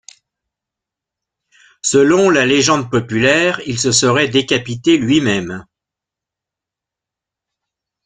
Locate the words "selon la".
1.83-2.47